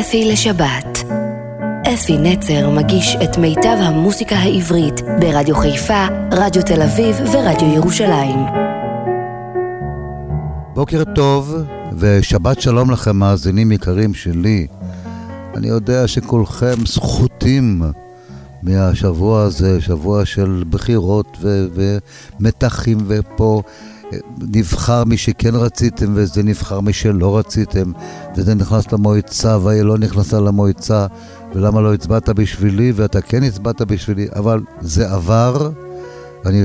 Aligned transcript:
אפי 0.00 0.24
לשבת. 0.24 1.04
אפי 1.94 2.18
נצר 2.18 2.70
מגיש 2.70 3.16
את 3.24 3.38
מיטב 3.38 3.76
המוסיקה 3.80 4.36
העברית 4.36 5.00
ברדיו 5.20 5.56
חיפה, 5.56 6.06
רדיו 6.32 6.62
תל 6.62 6.82
אביב 6.82 7.16
ורדיו 7.32 7.74
ירושלים. 7.74 8.38
בוקר 10.74 11.02
טוב 11.14 11.54
ושבת 11.98 12.60
שלום 12.60 12.90
לכם 12.90 13.16
מאזינים 13.16 13.72
יקרים 13.72 14.14
שלי. 14.14 14.66
אני 15.56 15.68
יודע 15.68 16.08
שכולכם 16.08 16.86
זכותים 16.86 17.82
מהשבוע 18.62 19.42
הזה, 19.42 19.80
שבוע 19.80 20.24
של 20.24 20.64
בחירות 20.70 21.38
ומתחים 22.40 22.98
ופה 23.06 23.62
נבחר 24.38 25.04
מי 25.04 25.16
שכן 25.16 25.54
רציתם 25.54 26.12
וזה 26.14 26.42
נבחר 26.42 26.80
מי 26.80 26.92
שלא 26.92 27.38
רציתם 27.38 27.92
וזה 28.36 28.54
נכנס 28.54 28.92
למועצה 28.92 29.58
והיא 29.58 29.82
לא 29.82 29.98
נכנסה 29.98 30.40
למועצה 30.40 31.06
ולמה 31.54 31.80
לא 31.80 31.94
הצבעת 31.94 32.28
בשבילי 32.28 32.92
ואתה 32.94 33.20
כן 33.20 33.42
הצבעת 33.42 33.82
בשבילי 33.82 34.26
אבל 34.36 34.60
זה 34.80 35.12
עבר 35.12 35.70
אני 36.46 36.64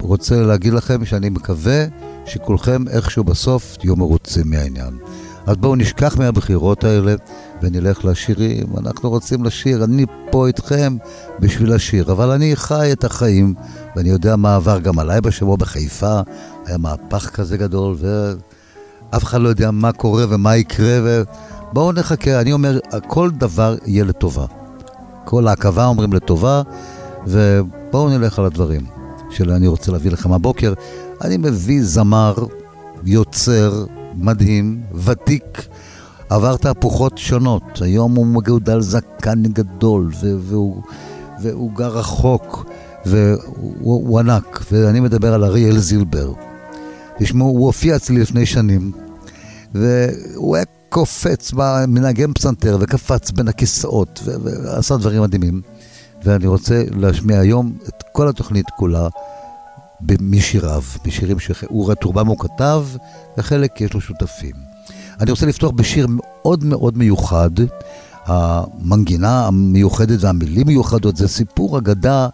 רוצה 0.00 0.42
להגיד 0.42 0.72
לכם 0.72 1.04
שאני 1.04 1.28
מקווה 1.28 1.84
שכולכם 2.26 2.88
איכשהו 2.88 3.24
בסוף 3.24 3.76
תהיו 3.76 3.96
מרוצים 3.96 4.50
מהעניין. 4.50 4.98
אז 5.46 5.56
בואו 5.56 5.76
נשכח 5.76 6.16
מהבחירות 6.18 6.84
האלה 6.84 7.14
ונלך 7.62 8.04
לשירים. 8.04 8.66
אנחנו 8.78 9.10
רוצים 9.10 9.44
לשיר, 9.44 9.84
אני 9.84 10.06
פה 10.30 10.46
איתכם 10.46 10.96
בשביל 11.40 11.74
לשיר, 11.74 12.12
אבל 12.12 12.30
אני 12.30 12.56
חי 12.56 12.92
את 12.92 13.04
החיים 13.04 13.54
ואני 13.96 14.08
יודע 14.08 14.36
מה 14.36 14.56
עבר 14.56 14.78
גם 14.78 14.98
עליי 14.98 15.20
בשבוע 15.20 15.56
בחיפה, 15.56 16.20
היה 16.68 16.78
מהפך 16.78 17.30
כזה 17.30 17.56
גדול 17.56 17.96
ואף 17.98 19.24
אחד 19.24 19.40
לא 19.40 19.48
יודע 19.48 19.70
מה 19.70 19.92
קורה 19.92 20.24
ומה 20.28 20.56
יקרה 20.56 20.98
ובואו 21.02 21.92
נחכה, 21.92 22.40
אני 22.40 22.52
אומר, 22.52 22.78
כל 23.06 23.30
דבר 23.30 23.76
יהיה 23.86 24.04
לטובה. 24.04 24.46
כל 25.24 25.48
העכבה 25.48 25.86
אומרים 25.86 26.12
לטובה 26.12 26.62
ובואו 27.26 28.08
נלך 28.08 28.38
על 28.38 28.44
הדברים 28.44 28.86
שאני 29.30 29.66
רוצה 29.66 29.92
להביא 29.92 30.10
לכם 30.10 30.32
הבוקר. 30.32 30.72
אני 31.24 31.36
מביא 31.36 31.80
זמר, 31.82 32.34
יוצר, 33.04 33.84
מדהים, 34.14 34.80
ותיק, 34.94 35.66
עבר 36.30 36.56
תהפוכות 36.56 37.18
שונות. 37.18 37.62
היום 37.80 38.14
הוא 38.14 38.26
מגודל 38.26 38.80
זקן 38.80 39.42
גדול, 39.42 40.10
והוא, 40.20 40.82
והוא 41.42 41.70
גר 41.72 41.88
רחוק, 41.88 42.66
והוא 43.06 44.18
ענק, 44.18 44.64
ואני 44.72 45.00
מדבר 45.00 45.34
על 45.34 45.44
אריאל 45.44 45.78
זילבר. 45.78 46.32
תשמעו, 47.18 47.48
הוא 47.48 47.66
הופיע 47.66 47.96
אצלי 47.96 48.20
לפני 48.20 48.46
שנים, 48.46 48.92
והוא 49.74 50.56
היה 50.56 50.64
קופץ, 50.88 51.52
מנגן 51.88 52.32
פסנתר, 52.32 52.76
וקפץ 52.80 53.30
בין 53.30 53.48
הכיסאות, 53.48 54.22
ועשה 54.24 54.96
דברים 54.96 55.22
מדהימים. 55.22 55.62
ואני 56.24 56.46
רוצה 56.46 56.84
להשמיע 56.90 57.40
היום 57.40 57.78
את 57.88 58.02
כל 58.12 58.28
התוכנית 58.28 58.66
כולה 58.76 59.08
משיריו, 60.20 60.82
משירים 61.06 61.38
שהוא 61.38 61.92
רובם 62.04 62.26
הוא 62.26 62.38
כתב, 62.38 62.84
וחלק 63.38 63.80
יש 63.80 63.94
לו 63.94 64.00
שותפים. 64.00 64.54
אני 65.20 65.30
רוצה 65.30 65.46
לפתוח 65.46 65.70
בשיר 65.70 66.06
מאוד 66.10 66.64
מאוד 66.64 66.98
מיוחד. 66.98 67.50
המנגינה 68.26 69.46
המיוחדת 69.46 70.24
והמילים 70.24 70.66
מיוחדות 70.66 71.16
זה 71.16 71.28
סיפור 71.28 71.78
אגדה 71.78 72.28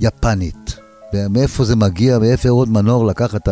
יפנית. 0.00 0.65
מאיפה 1.14 1.64
זה 1.64 1.76
מגיע, 1.76 2.18
מאיפה 2.18 2.48
אהוד 2.48 2.68
מנור 2.68 3.06
לקח 3.06 3.34
את, 3.34 3.48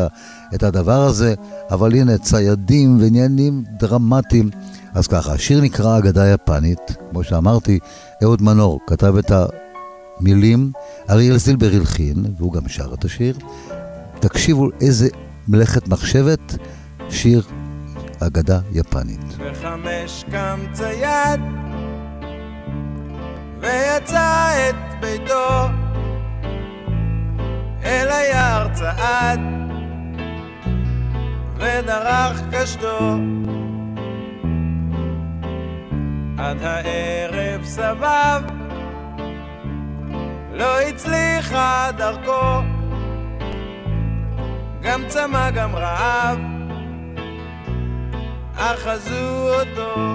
את 0.54 0.62
הדבר 0.62 1.02
הזה, 1.02 1.34
אבל 1.70 1.94
הנה 1.94 2.18
ציידים 2.18 3.00
ועניינים 3.00 3.64
דרמטיים. 3.78 4.50
אז 4.94 5.06
ככה, 5.06 5.32
השיר 5.32 5.60
נקרא 5.60 5.98
אגדה 5.98 6.28
יפנית, 6.28 6.80
כמו 7.10 7.24
שאמרתי, 7.24 7.78
אהוד 8.22 8.42
מנור 8.42 8.80
כתב 8.86 9.16
את 9.16 9.32
המילים, 10.20 10.72
אריאל 11.10 11.36
זילבר 11.36 11.70
הלחין, 11.72 12.24
והוא 12.38 12.52
גם 12.52 12.68
שר 12.68 12.94
את 12.94 13.04
השיר. 13.04 13.36
תקשיבו 14.20 14.68
איזה 14.80 15.08
מלאכת 15.48 15.88
מחשבת, 15.88 16.56
שיר 17.10 17.42
אגדה 18.20 18.60
יפנית. 18.72 19.20
בחמש 19.50 20.24
קם 20.30 20.60
צייד 20.72 21.40
ויצא 23.60 24.68
את 24.68 25.00
ביתו 25.00 25.83
אל 27.84 28.08
היער 28.10 28.68
צעד 28.72 29.40
ודרך 31.56 32.42
קשתו. 32.52 33.16
עד 36.38 36.62
הערב 36.62 37.64
סבב 37.64 38.42
לא 40.52 40.80
הצליחה 40.80 41.90
דרכו. 41.96 42.62
גם 44.82 45.02
צמא 45.08 45.50
גם 45.50 45.76
רעב 45.76 46.38
אחזו 48.56 49.54
אותו. 49.60 50.14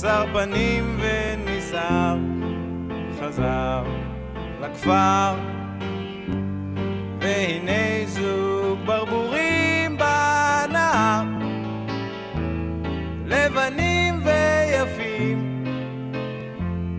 שר 0.00 0.24
פנים 0.32 1.00
וניסר 1.00 2.16
חזר 3.20 3.82
לכפר 4.62 5.34
והנה 7.20 8.06
זוג 8.06 8.78
ברבורים 8.84 9.96
בנהר. 9.96 11.24
לבנים 13.26 14.22
ויפים 14.24 15.64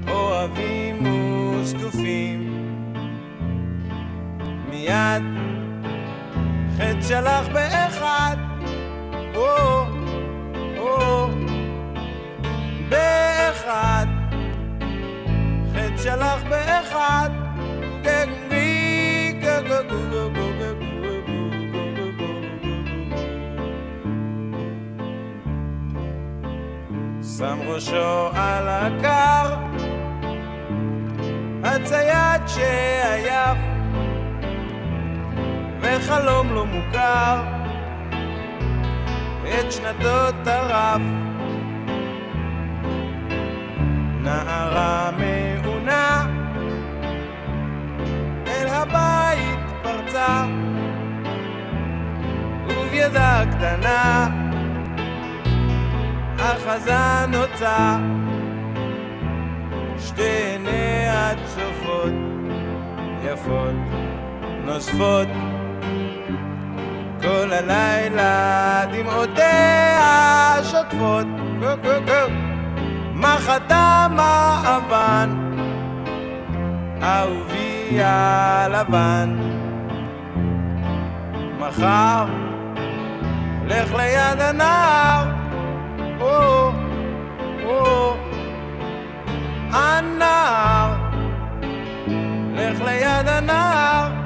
אוהבים 0.07 1.05
וזקופים. 1.05 2.53
מיד 4.69 5.23
חטא 6.77 7.01
שלח 7.01 7.47
באחד 7.53 8.37
או, 9.35 9.85
או, 10.77 11.27
באחד. 12.89 14.05
חטא 15.73 15.97
שלח 15.97 16.43
באחד 16.49 17.42
שם 27.37 27.59
ראשו 27.67 28.29
על 28.33 28.67
הקר 28.67 29.55
הצייד 31.63 32.41
שעייף 32.47 33.57
וחלום 35.81 36.53
לא 36.53 36.65
מוכר 36.65 37.43
את 39.43 39.71
שנתות 39.71 40.47
הרף 40.47 41.01
נערה 44.21 45.09
מעונה 45.11 46.22
פרצה 50.23 50.45
ובידה 52.67 53.43
קטנה 53.51 54.27
אחזה 56.39 57.25
נוצה 57.27 57.97
שתי 59.99 60.21
עיניה 60.21 61.31
צופות 61.45 62.13
יפות 63.23 63.75
נוספות 64.65 65.27
כל 67.21 67.53
הלילה 67.53 68.85
דמעותיה 68.91 70.57
שוטפות 70.63 71.27
מחתה 73.13 74.07
מעוון 74.11 75.53
אהובי 77.01 77.99
הלבן 78.01 79.52
מחר 81.67 82.25
לך 83.65 83.93
ליד 83.93 84.41
הנער. 84.41 85.25
או 86.19 86.71
או 87.65 88.15
הנער 89.71 90.93
לך 92.53 92.81
ליד 92.81 93.27
הנער 93.27 94.22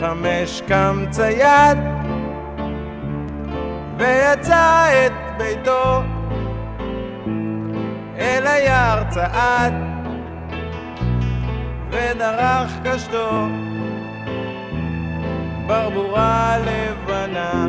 חמש 0.00 0.62
קמצא 0.68 1.22
יד 1.22 1.78
ויצא 3.98 5.06
את 5.06 5.12
ביתו 5.38 6.02
אל 8.18 8.46
היער 8.46 9.02
צעד 9.10 9.74
ודרך 11.90 12.72
קשתו 12.84 13.46
ברבורה 15.66 16.56
לבנה. 16.58 17.66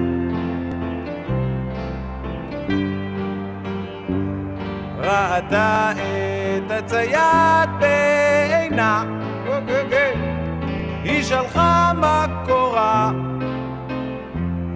ראתה 4.97 5.91
את 5.91 6.71
הצייד 6.71 7.69
בעינה 7.79 9.03
היא 11.07 11.23
שלחה 11.23 11.91
מקורה 11.95 13.11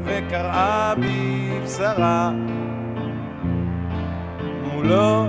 וקראה 0.03 0.93
בבשרה 0.95 2.31
מולו 4.63 5.25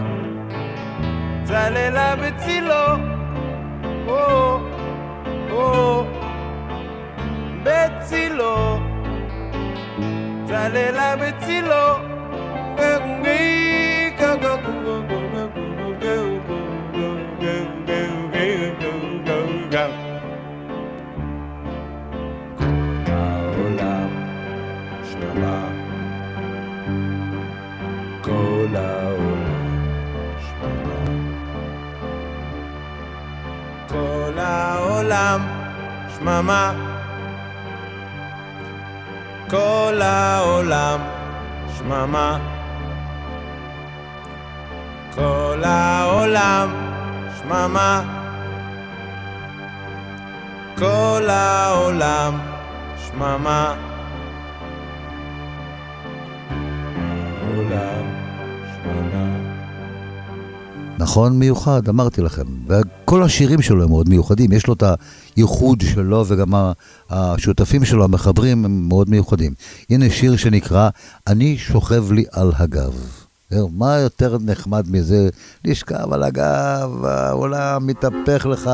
צללה 1.45 2.17
בצילו. 2.17 2.85
או, 4.09 4.59
או, 5.51 6.05
בצילו. 7.65 8.79
צללה 10.47 11.17
בצילו 11.17 12.13
העולם. 28.77 29.33
שממה 36.19 36.73
כל 39.51 40.03
העולם 40.03 41.01
שממה. 41.79 42.39
כל 45.15 45.63
העולם 45.65 46.71
שממה. 47.39 48.03
כל 50.79 51.31
העולם 51.31 52.39
שממה. 52.99 53.75
עולם 57.55 57.73
שממה 57.79 58.12
נכון 61.03 61.39
מיוחד, 61.39 61.89
אמרתי 61.89 62.23
לכם. 62.23 62.43
וכל 62.69 63.23
השירים 63.23 63.63
שלו 63.63 63.85
הם 63.85 63.91
מאוד 63.91 64.09
מיוחדים, 64.09 64.53
יש 64.53 64.67
לו 64.67 64.75
את 64.75 64.83
הייחוד 65.37 65.81
שלו 65.81 66.25
וגם 66.29 66.55
השותפים 67.11 67.85
שלו, 67.85 68.05
המחברים, 68.05 68.65
הם 68.65 68.89
מאוד 68.89 69.11
מיוחדים. 69.11 69.53
הנה 69.91 70.11
שיר 70.11 70.37
שנקרא 70.37 70.89
"אני 71.27 71.59
שוכב 71.59 72.13
לי 72.13 72.25
על 72.33 72.53
הגב". 72.57 72.93
מה 73.53 73.99
יותר 73.99 74.37
נחמד 74.41 74.91
מזה? 74.91 75.29
לשכב 75.65 76.13
על 76.13 76.23
הגב, 76.23 77.05
העולם 77.05 77.87
מתהפך 77.87 78.47
לך, 78.47 78.71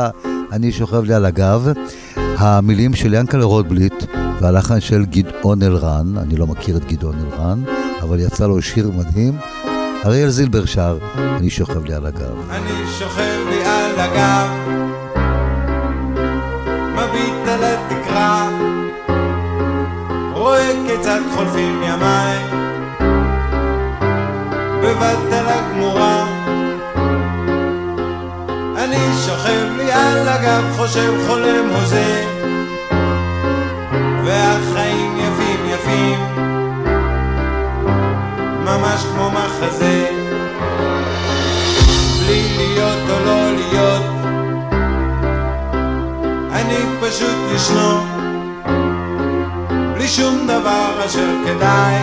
אני 0.53 0.73
שוכב 0.73 1.05
לי 1.05 1.15
על 1.15 1.25
הגב. 1.25 1.69
המילים 2.17 2.95
של 2.95 3.15
ינקלה 3.15 3.45
רוטבליט 3.45 4.05
והלחן 4.41 4.81
של 4.81 5.05
גדעון 5.05 5.63
אלרן, 5.63 6.17
אני 6.17 6.37
לא 6.37 6.47
מכיר 6.47 6.77
את 6.77 6.85
גדעון 6.85 7.17
אלרן, 7.19 7.63
אבל 8.03 8.21
יצא 8.21 8.47
לו 8.47 8.63
שיר 8.63 8.91
מדהים. 8.91 9.35
אריאל 10.07 10.29
זילבר 10.29 10.67
שר, 10.67 10.99
אני 11.17 11.51
שוכב 11.51 11.85
לי 11.85 11.95
על 11.95 12.07
הגב. 12.07 12.51
אני 12.51 12.93
שוכב 12.99 13.39
לי 13.51 13.65
על 13.65 14.01
הגב, 14.01 14.49
מביט 16.93 17.49
על 17.49 17.65
התקרה, 17.65 18.49
רואה 20.35 20.73
כיצד 20.87 21.21
חולפים 21.35 21.83
ימיי, 21.83 22.39
על 25.33 25.47
הגמורה. 25.49 26.27
אני 28.77 29.09
שוכב 29.27 29.67
לי 29.77 29.93
על 29.93 30.29
הגב, 30.29 30.65
חושב 30.77 31.13
חולם 31.27 31.71
הוזה, 31.75 32.25
והחיים 34.25 35.17
יפים 35.19 35.67
יפים. 35.67 36.28
ממש 38.69 39.05
כמו 39.13 39.31
מחזה. 39.31 40.11
בלי 42.19 42.43
להיות 42.57 43.11
או 43.11 43.25
לא 43.25 43.53
להיות 43.53 44.03
אני 46.53 46.77
פשוט 47.01 47.37
ישנו 47.55 48.05
בלי 49.95 50.09
שום 50.09 50.47
דבר 50.47 51.07
אשר 51.07 51.29
כדאי 51.47 51.95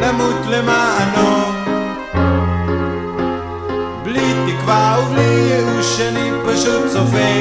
למות 0.00 0.46
למענו. 0.46 1.46
בלי 4.02 4.34
תקווה 4.46 4.96
ובלי 5.02 5.22
ייאוש 5.22 6.00
אני 6.00 6.30
פשוט 6.46 6.82
צופה 6.92 7.34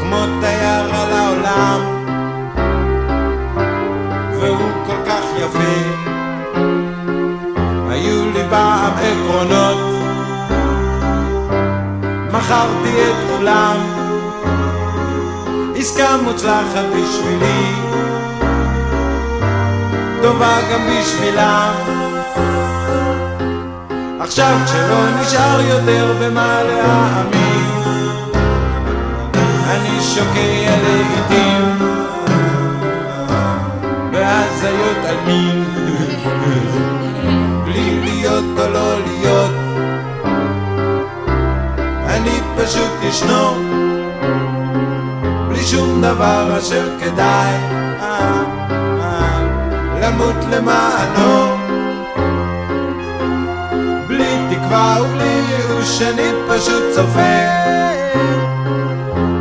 כמו 0.00 0.24
תייר 0.40 0.94
על 0.94 1.12
העולם 1.12 1.95
יפה. 5.38 6.06
היו 7.90 8.24
לי 8.32 8.42
פעם 8.50 8.92
עקרונות, 8.92 9.78
מכרתי 12.32 13.10
את 13.10 13.30
כולם, 13.30 13.76
עסקה 15.76 16.16
מוצלחת 16.24 16.84
בשבילי, 16.94 17.72
טובה 20.22 20.58
גם 20.72 20.80
בשבילם. 20.90 21.72
עכשיו 24.20 24.56
כשלא 24.64 25.20
נשאר 25.20 25.60
יותר 25.60 26.14
במה 26.20 26.62
להאמין, 26.62 27.66
אני 29.70 30.00
שוקע 30.00 30.76
לעיתים 30.82 31.96
בהזיות 34.12 34.95
על 34.95 34.95
מין 35.26 35.64
בלי 37.64 38.00
להיות 38.00 38.44
או 38.58 38.70
לא 38.72 39.00
להיות. 39.00 39.50
אני 42.08 42.40
פשוט 42.56 42.90
ישנו. 43.02 43.54
בלי 45.48 45.62
שום 45.62 46.00
דבר 46.02 46.58
אשר 46.58 46.88
כדאי. 47.00 47.76
למות 50.02 50.44
למענו. 50.50 51.56
בלי 54.08 54.36
תקווה 54.50 54.96
ובלי 55.02 55.42
ייאוש 55.48 56.02
אני 56.02 56.30
פשוט 56.48 56.82
צופה. 56.94 57.46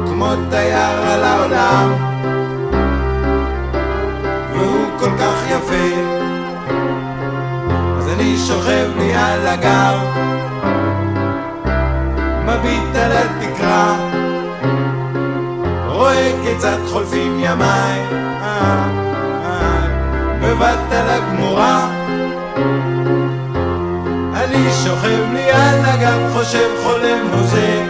כמו 0.05 0.29
תייר 0.49 1.11
על 1.11 1.23
העולם 1.23 2.14
שוכב 8.47 8.89
לי 8.97 9.13
על 9.15 9.47
הגב. 9.47 9.97
מביט 12.45 12.95
על 12.95 13.11
התקרה. 13.11 13.95
רואה 15.87 16.31
כיצד 16.43 16.77
חולפים 16.87 17.39
ימיי. 17.39 18.01
בבת 20.41 20.91
על 20.91 21.09
הגמורה. 21.09 21.87
אני 24.35 24.71
שוכב 24.83 25.33
לי 25.33 25.51
על 25.51 25.85
הגב 25.85 26.33
חושב 26.33 26.69
חולם 26.83 27.27
הוזה. 27.33 27.83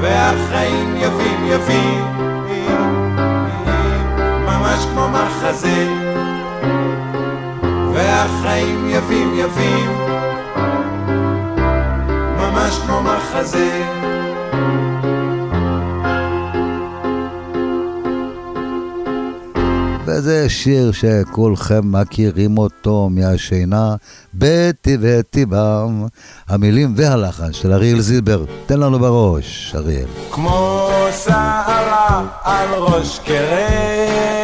והחיים 0.00 0.94
יפים 0.96 1.44
יפים. 1.46 2.04
ממש 4.46 4.86
כמו 4.92 5.08
מחזה 5.08 6.03
והחיים 7.94 8.88
יפים 8.90 9.34
יפים 9.38 9.90
ממש 12.36 12.78
כמו 12.86 13.02
מחזה 13.02 13.84
וזה 20.06 20.48
שיר 20.48 20.92
שכולכם 20.92 21.80
מכירים 21.84 22.58
אותו 22.58 23.08
מהשינה, 23.10 23.94
בטי 24.34 25.46
בם. 25.48 26.06
המילים 26.48 26.94
והלחן 26.96 27.52
של 27.52 27.72
אריאל 27.72 28.00
זילבר, 28.00 28.44
תן 28.66 28.80
לנו 28.80 28.98
בראש, 28.98 29.74
אריאל. 29.76 30.06
כמו 30.30 30.88
שערה 31.24 32.24
על 32.42 32.68
ראש 32.74 33.18
קרח, 33.18 34.34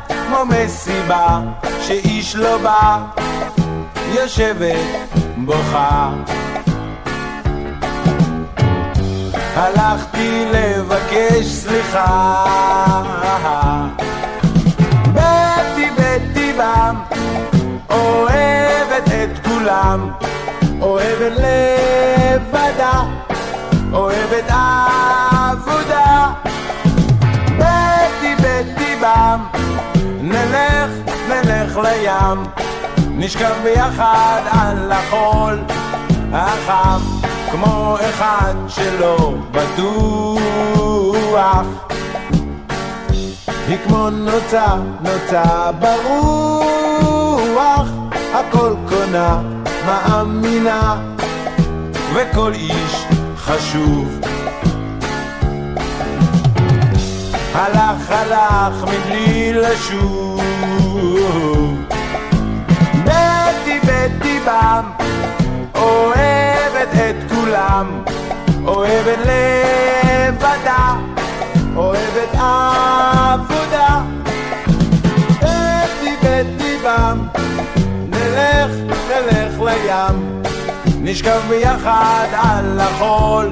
כמו 0.07 0.45
מסיבה 0.45 1.39
שאיש 1.81 2.35
לא 2.35 2.57
בא, 2.57 2.99
יושבת 4.13 4.79
בוכה. 5.37 6.13
הלכתי 9.55 10.45
לבקש 10.51 11.45
סליחה. 11.45 12.43
בטי 15.13 16.53
בם, 16.57 16.95
אוהבת 17.89 19.07
את 19.07 19.47
כולם, 19.47 20.11
אוהבת 20.81 21.31
לבדה, 21.37 23.03
אוהבת 23.93 24.43
עבודה. 24.49 24.92
נלך 31.73 31.85
לים, 31.85 32.43
נשכב 33.09 33.53
ביחד 33.63 34.41
על 34.51 34.91
החול 34.91 35.59
החם. 36.33 36.99
כמו 37.51 37.95
אחד 38.09 38.53
שלא 38.67 39.33
בטוח 39.51 40.39
היא 43.67 43.77
כמו 43.87 44.09
נוצה, 44.09 44.65
נוצה 45.01 45.71
ברוח 45.79 47.87
הכל 48.33 48.75
קונה, 48.89 49.41
מאמינה 49.85 51.01
וכל 52.13 52.53
איש 52.53 53.05
חשוב 53.37 54.19
הלך 57.55 58.11
הלך 58.11 58.83
מבלי 58.83 59.53
לשוב. 59.53 60.41
בטי 63.03 63.79
בטי 63.79 64.39
בם 64.45 64.81
אוהבת 65.75 66.93
את 66.93 67.31
כולם, 67.31 68.03
אוהבת 68.65 69.17
לבדה, 69.19 70.95
אוהבת 71.75 72.33
עבודה. 72.33 74.01
בטי 75.39 76.15
בטי 76.23 76.77
בם, 76.83 77.27
נלך, 78.09 78.71
נלך 79.09 79.59
לים, 79.59 80.41
נשכב 81.01 81.39
ביחד 81.49 82.27
על 82.33 82.79
החול 82.79 83.51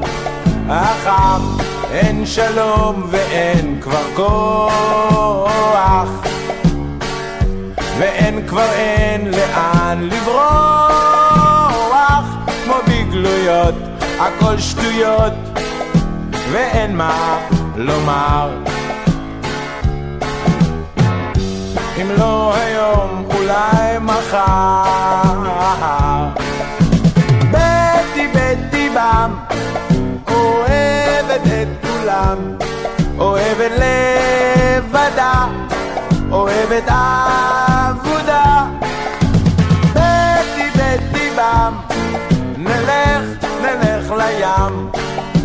החם, 0.69 1.41
אין 1.91 2.25
שלום 2.25 3.03
ואין 3.11 3.81
כבר 3.81 4.03
כוח. 4.15 5.51
ואין 8.01 8.47
כבר 8.47 8.71
אין 8.73 9.31
לאן 9.31 10.09
לברוח 10.11 11.01
כמו 12.63 12.75
בגלויות 12.87 13.75
הכל 14.19 14.57
שטויות 14.59 15.33
ואין 16.51 16.95
מה 16.95 17.39
לומר 17.75 18.49
אם 22.01 22.11
לא 22.17 22.55
היום 22.55 23.25
אולי 23.35 23.99
מחר 24.01 24.90
כולם 32.21 32.57
אוהבת 33.19 33.71
לבדה 33.71 35.45
אוהבת 36.31 36.83
עבודה 36.87 38.65
בטי 39.93 40.69
בטי 40.75 41.29
בם 41.37 41.73
נלך, 42.57 43.45
נלך 43.61 44.11
לים. 44.11 44.91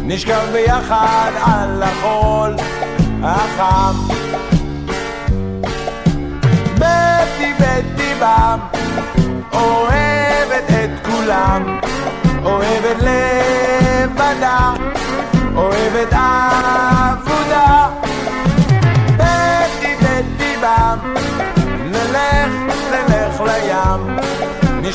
נשכב 0.02 0.40
ביחד 0.52 1.30
על 1.42 1.82
החול 1.82 2.56
החם. 3.22 3.94
בטי 6.74 7.52
בטי 7.60 8.14
בם 8.20 8.58
אוהבת 9.52 10.70
את 10.70 11.06
כולם 11.06 11.80
אוהבת 12.44 12.96
לבדה 13.00 14.75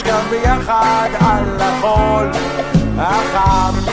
נשכב 0.01 0.29
ביחד 0.29 1.09
על 1.19 1.61
החול 1.61 2.31
החם. 2.97 3.90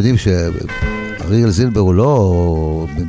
יודעים 0.00 0.16
שאריאל 0.16 1.50
זילבר 1.50 1.80
הוא 1.80 1.94
לא 1.94 2.06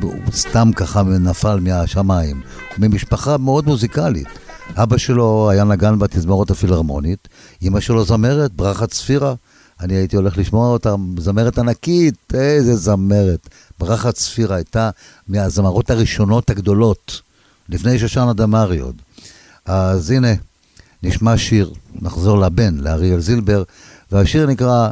הוא 0.02 0.32
סתם 0.32 0.70
ככה 0.76 1.02
נפל 1.02 1.60
מהשמיים, 1.60 2.40
הוא 2.76 2.86
ממשפחה 2.88 3.36
מאוד 3.36 3.66
מוזיקלית. 3.66 4.28
אבא 4.76 4.96
שלו 4.96 5.50
היה 5.50 5.64
נגן 5.64 5.98
בתזמורת 5.98 6.50
הפילהרמונית, 6.50 7.28
אמא 7.62 7.80
שלו 7.80 8.04
זמרת, 8.04 8.52
ברכה 8.52 8.86
צפירה. 8.86 9.34
אני 9.80 9.94
הייתי 9.94 10.16
הולך 10.16 10.38
לשמוע 10.38 10.68
אותה, 10.68 10.94
זמרת 11.18 11.58
ענקית, 11.58 12.34
איזה 12.34 12.76
זמרת. 12.76 13.48
ברכה 13.80 14.12
צפירה 14.12 14.56
הייתה 14.56 14.90
מהזמרות 15.28 15.90
הראשונות 15.90 16.50
הגדולות, 16.50 17.20
לפני 17.68 17.98
שושנה 17.98 18.32
דמארי 18.32 18.78
עוד. 18.78 18.96
אז 19.66 20.10
הנה, 20.10 20.32
נשמע 21.02 21.38
שיר, 21.38 21.72
נחזור 21.94 22.38
לבן, 22.38 22.76
לאריאל 22.78 23.20
זילבר, 23.20 23.62
והשיר 24.12 24.46
נקרא 24.46 24.90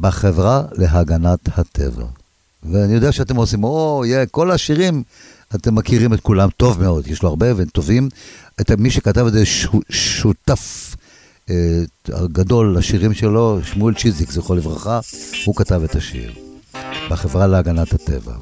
בחברה 0.00 0.62
להגנת 0.72 1.58
הטבע. 1.58 2.04
ואני 2.62 2.94
יודע 2.94 3.12
שאתם 3.12 3.36
עושים, 3.36 3.64
או, 3.64 4.04
יא, 4.06 4.18
כל 4.30 4.50
השירים, 4.50 5.02
אתם 5.54 5.74
מכירים 5.74 6.14
את 6.14 6.20
כולם 6.20 6.48
טוב 6.56 6.80
מאוד, 6.80 7.06
יש 7.06 7.22
לו 7.22 7.28
הרבה 7.28 7.54
והם 7.54 7.68
טובים. 7.68 8.08
את 8.60 8.70
מי 8.70 8.90
שכתב 8.90 9.26
את 9.26 9.32
זה 9.32 9.42
שותף 9.90 10.96
אה, 11.50 11.54
גדול 12.08 12.78
לשירים 12.78 13.14
שלו, 13.14 13.60
שמואל 13.62 13.94
צ'יזיק, 13.94 14.30
זכרו 14.30 14.54
לברכה, 14.54 15.00
הוא 15.44 15.54
כתב 15.54 15.82
את 15.84 15.96
השיר. 15.96 16.32
בחברה 17.10 17.46
להגנת 17.46 17.92
הטבע. 17.92 18.32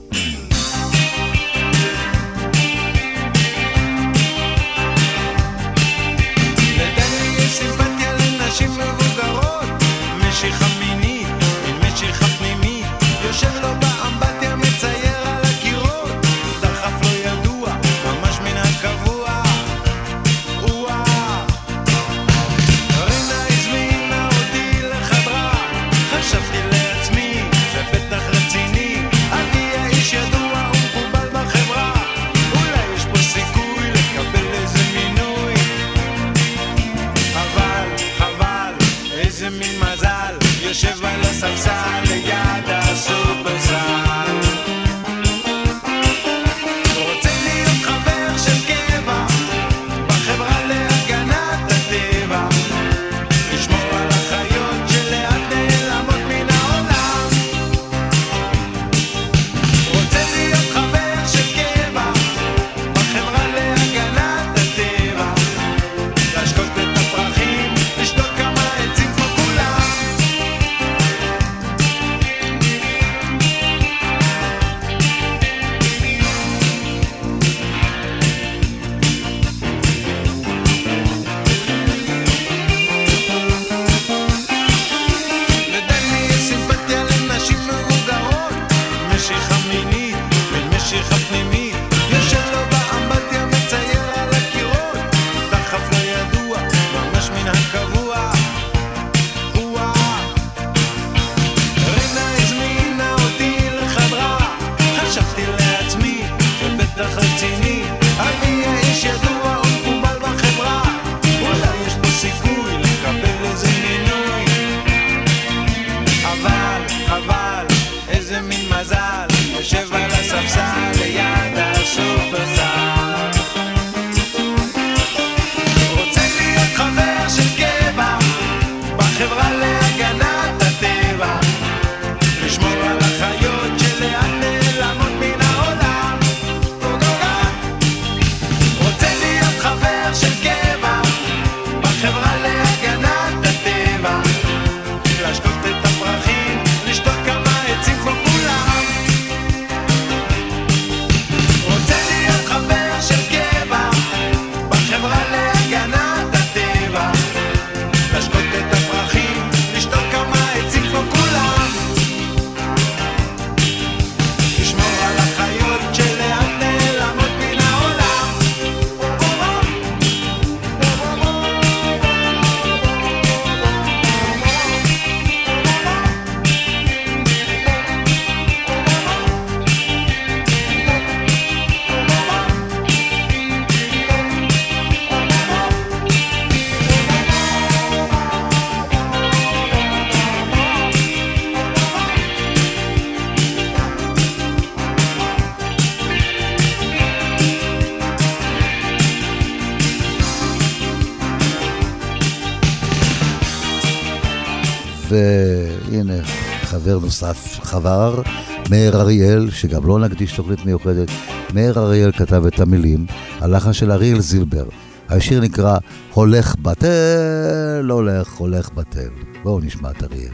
והנה, 205.16 206.24
חבר 206.62 206.98
נוסף 206.98 207.58
חבר, 207.62 208.22
מאיר 208.70 209.00
אריאל, 209.00 209.50
שגם 209.50 209.86
לא 209.86 209.98
נקדיש 209.98 210.32
תוכנית 210.32 210.64
מיוחדת. 210.64 211.08
מאיר 211.54 211.78
אריאל 211.78 212.12
כתב 212.12 212.46
את 212.46 212.60
המילים, 212.60 213.06
הלחן 213.40 213.72
של 213.72 213.92
אריאל 213.92 214.20
זילבר. 214.20 214.64
השיר 215.08 215.40
נקרא 215.40 215.78
הולך 216.12 216.56
בטל, 216.56 217.88
הולך, 217.90 218.32
הולך 218.32 218.70
בטל. 218.74 219.08
בואו 219.42 219.60
נשמע 219.60 219.90
את 219.90 220.02
אריאל. 220.02 220.32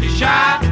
ושוב 0.00 0.67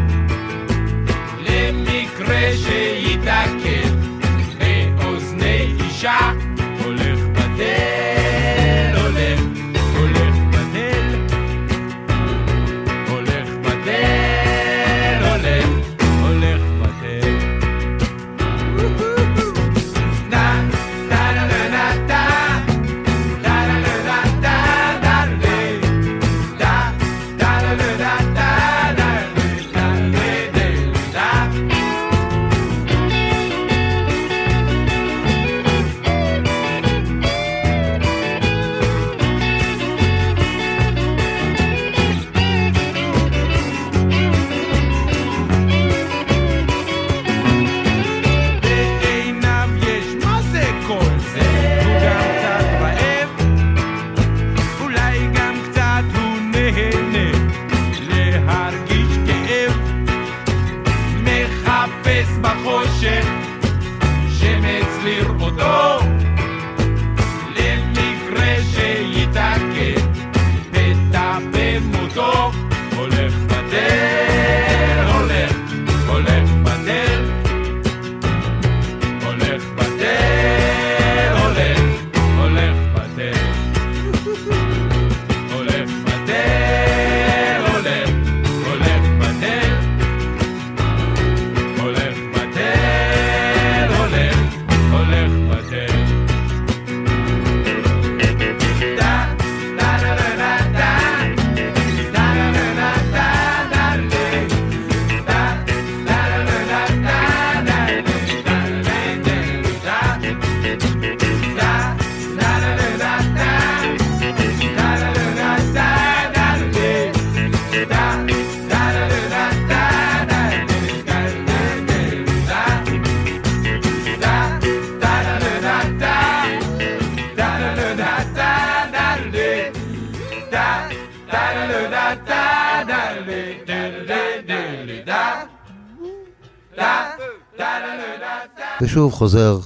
חוזר 139.16 139.59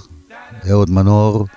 אהוד 0.69 0.89
מנור, 0.89 1.47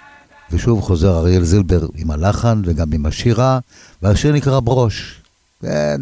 ושוב 0.51 0.81
חוזר 0.81 1.19
אריאל 1.19 1.45
זילבר 1.45 1.87
עם 1.97 2.11
הלחן 2.11 2.63
וגם 2.65 2.93
עם 2.93 3.07
השירה, 3.07 3.59
והשיר 4.03 4.33
נקרא 4.33 4.61
ברוש. 4.61 5.21
כן, 5.63 6.01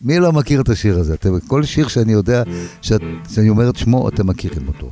מי 0.00 0.18
לא 0.18 0.32
מכיר 0.32 0.60
את 0.60 0.68
השיר 0.68 0.98
הזה? 0.98 1.14
אתם, 1.14 1.40
כל 1.40 1.64
שיר 1.64 1.88
שאני 1.88 2.12
יודע, 2.12 2.42
שאת, 2.82 3.00
שאני 3.34 3.48
אומר 3.48 3.70
את 3.70 3.76
שמו, 3.76 4.08
אתם 4.08 4.26
מכירים 4.26 4.68
אותו. 4.68 4.90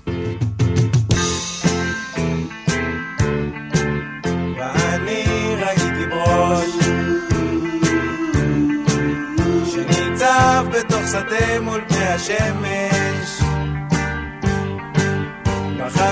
שדה 11.12 11.60
מול 11.60 11.80
פני 11.88 12.04
השמש 12.04 12.97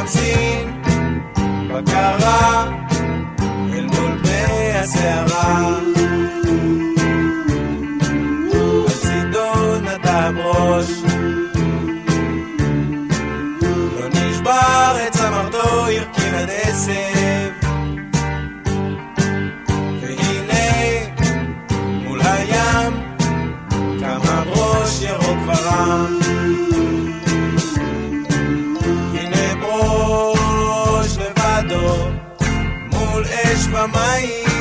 מחפשים 0.06 0.82
בקרה 1.68 2.64
אל 3.72 3.86
מול 3.86 4.18
פני 4.22 4.72
הסערה 4.78 5.95
mãe. 33.88 34.55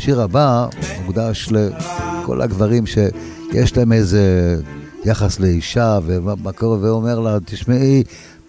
והשיר 0.00 0.20
הבא 0.20 0.66
מוקדש 1.04 1.48
לכל 1.50 2.42
הגברים 2.42 2.84
שיש 2.86 3.76
להם 3.76 3.92
איזה 3.92 4.56
יחס 5.04 5.40
לאישה, 5.40 5.98
ומה 6.06 6.52
קורה, 6.52 6.78
ואומר 6.80 7.20
לה, 7.20 7.38
תשמעי, 7.44 8.02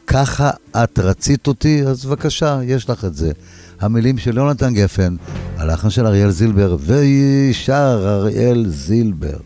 ככה 0.08 0.50
את 0.84 1.00
רצית 1.00 1.48
אותי, 1.48 1.84
אז 1.84 2.06
בבקשה, 2.06 2.60
יש 2.64 2.90
לך 2.90 3.06
את 3.06 3.16
זה. 3.16 3.32
המילים 3.82 4.18
של 4.18 4.38
יונתן 4.38 4.74
גפן, 4.74 5.16
הלחן 5.58 5.90
של 5.90 6.06
אריאל 6.06 6.30
זילבר, 6.30 6.78
וישר 6.80 8.04
אריאל 8.06 8.66
זילבר. 8.70 9.38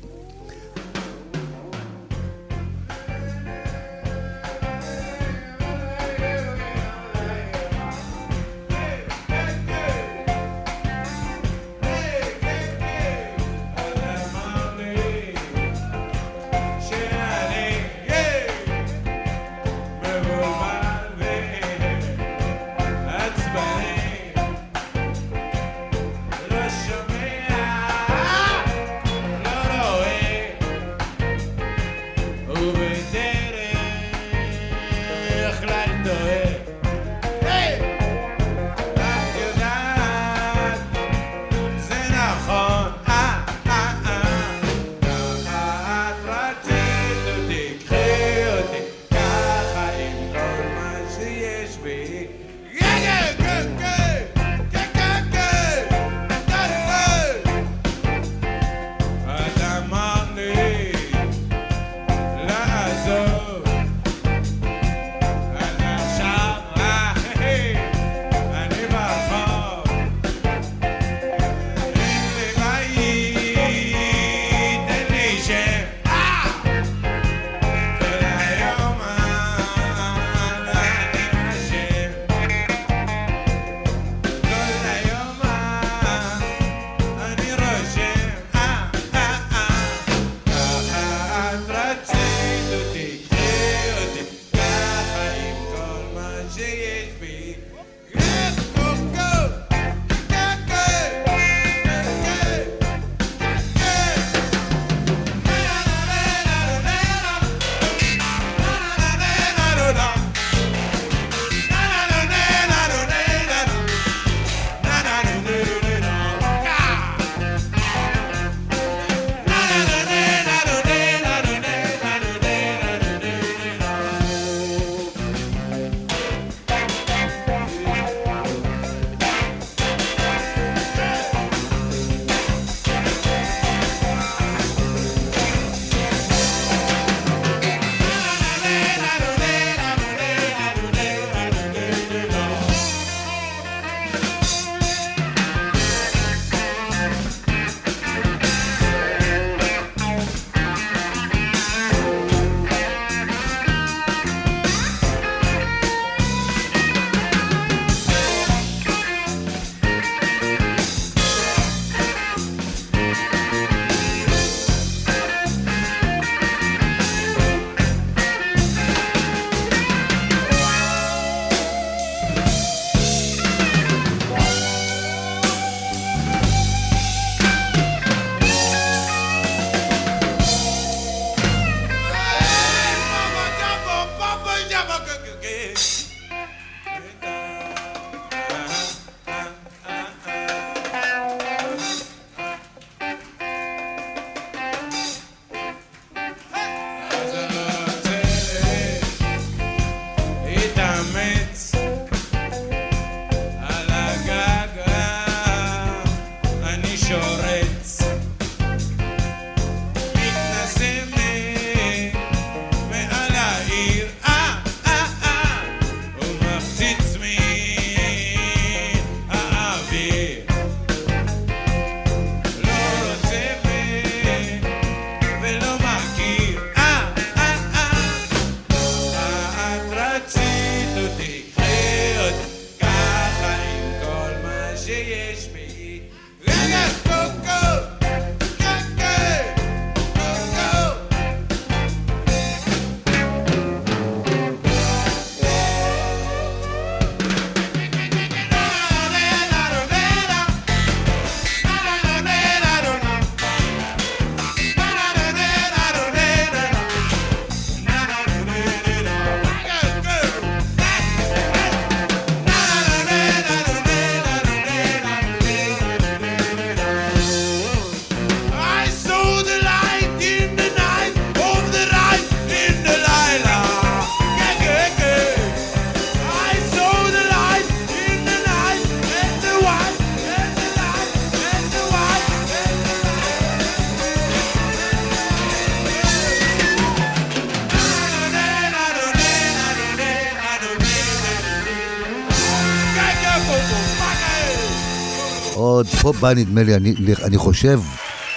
עוד 295.75 295.87
פה 295.87 296.13
בא 296.19 296.33
נדמה 296.33 296.63
לי, 296.63 296.75
אני, 296.75 296.95
אני 297.23 297.37
חושב 297.37 297.79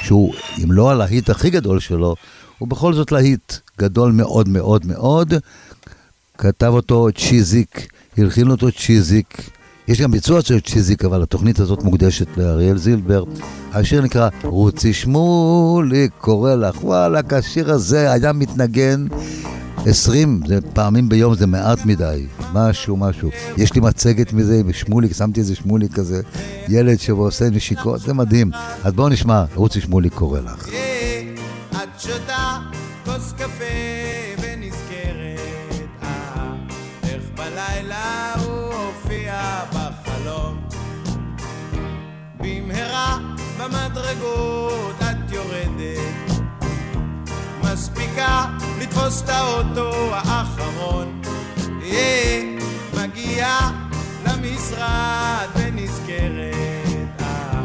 שהוא, 0.02 0.34
אם 0.64 0.72
לא 0.72 0.90
הלהיט 0.90 1.30
הכי 1.30 1.50
גדול 1.50 1.80
שלו, 1.80 2.14
הוא 2.58 2.68
בכל 2.68 2.94
זאת 2.94 3.12
להיט 3.12 3.54
גדול 3.78 4.12
מאוד 4.12 4.48
מאוד 4.48 4.86
מאוד. 4.86 5.34
כתב 6.38 6.66
אותו 6.70 7.08
צ'יזיק, 7.16 7.88
הלחין 8.18 8.50
אותו 8.50 8.72
צ'יזיק. 8.72 9.50
יש 9.88 10.00
גם 10.00 10.10
ביצוע 10.10 10.42
של 10.42 10.60
צ'יזיק, 10.60 11.04
אבל 11.04 11.22
התוכנית 11.22 11.60
הזאת 11.60 11.82
מוקדשת 11.82 12.36
לאריאל 12.36 12.78
זילבר. 12.78 13.24
השיר 13.72 14.00
נקרא 14.00 14.28
רוצי 14.42 14.92
שמולי, 14.92 16.08
קורא 16.20 16.54
לך. 16.54 16.84
וואלכ, 16.84 17.32
השיר 17.32 17.72
הזה 17.72 18.12
היה 18.12 18.32
מתנגן 18.32 19.06
עשרים 19.86 20.40
פעמים 20.72 21.08
ביום, 21.08 21.34
זה 21.34 21.46
מעט 21.46 21.84
מדי. 21.84 22.26
משהו, 22.52 22.96
משהו. 22.96 23.30
יש 23.56 23.74
לי 23.74 23.80
מצגת 23.80 24.32
מזה 24.32 24.62
שמוליק, 24.72 25.12
שמתי 25.12 25.40
איזה 25.40 25.54
שמוליק 25.54 25.92
כזה, 25.92 26.20
ילד 26.68 27.00
שעושה 27.00 27.50
נשיקות, 27.50 28.00
זה 28.00 28.14
מדהים. 28.14 28.50
אז 28.84 28.92
בואו 28.92 29.08
נשמע, 29.08 29.44
רוצי 29.54 29.80
שמוליק 29.80 30.14
קורא 30.14 30.40
לך. 30.40 30.68
את 31.72 32.00
שותה 32.00 32.58
כוס 33.04 33.32
קפה 33.32 33.64
ונזכרת, 34.42 35.38
אה, 36.02 36.56
במדרגות 43.58 44.87
מספיקה 47.78 48.44
לתפוס 48.80 49.22
את 49.22 49.28
האוטו 49.28 50.14
האחרון. 50.14 51.22
מגיעה 52.94 53.70
למשרד 54.26 55.46
ונזכרת, 55.56 57.20
אה, 57.20 57.60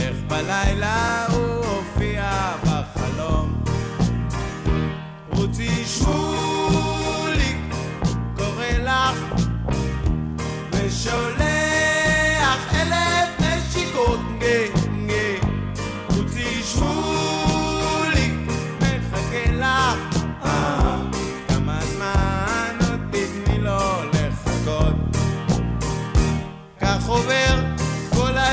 איך 0.00 0.16
בלילה 0.28 1.26
הוא 1.26 1.64
הופיע 1.64 2.52
בחלום. 2.64 3.64
רוצי 5.32 5.84
שמוליק, 5.86 7.56
קורא 8.36 8.66
לך, 8.84 9.18
ושולח 10.72 11.53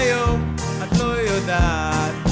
היום, 0.01 0.55
את 0.83 0.97
לא 0.99 1.05
יודעת 1.05 2.27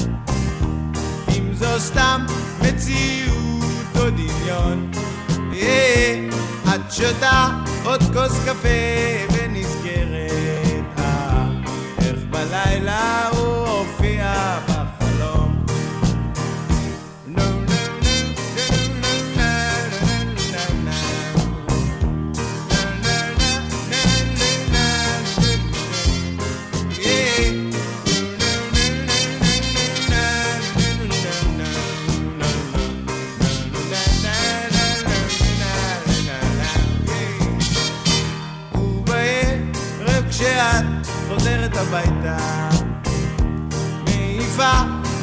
אם 1.28 1.54
זו 1.54 1.80
סתם 1.80 2.26
מציאות 2.62 3.96
או 3.96 4.10
דמיון. 4.10 4.90
אה, 5.52 6.28
את 6.74 6.92
שותה 6.92 7.48
עוד 7.84 8.02
כוס 8.02 8.44
קפה 8.44 9.39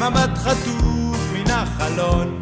מבט 0.10 0.38
חטוף 0.38 1.17
מן 1.34 1.52
החלון. 1.52 2.41